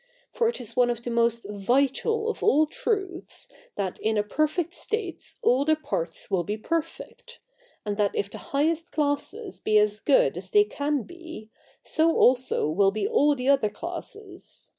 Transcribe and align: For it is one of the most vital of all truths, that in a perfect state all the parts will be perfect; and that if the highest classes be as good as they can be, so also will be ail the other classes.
For 0.31 0.49
it 0.49 0.59
is 0.59 0.75
one 0.75 0.89
of 0.89 1.03
the 1.03 1.11
most 1.11 1.45
vital 1.47 2.27
of 2.27 2.41
all 2.41 2.65
truths, 2.65 3.47
that 3.75 3.99
in 3.99 4.17
a 4.17 4.23
perfect 4.23 4.73
state 4.73 5.35
all 5.43 5.63
the 5.63 5.75
parts 5.75 6.31
will 6.31 6.43
be 6.43 6.57
perfect; 6.57 7.39
and 7.85 7.97
that 7.97 8.15
if 8.15 8.31
the 8.31 8.39
highest 8.49 8.91
classes 8.91 9.59
be 9.59 9.77
as 9.77 9.99
good 9.99 10.37
as 10.37 10.49
they 10.49 10.63
can 10.63 11.03
be, 11.03 11.51
so 11.83 12.17
also 12.17 12.67
will 12.67 12.89
be 12.89 13.03
ail 13.05 13.35
the 13.35 13.47
other 13.49 13.69
classes. 13.69 14.69